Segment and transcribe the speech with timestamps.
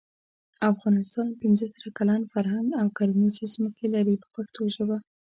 [0.71, 4.97] افغانستان پنځه زره کلن فرهنګ او کرنیزې ځمکې لري په پښتو ژبه.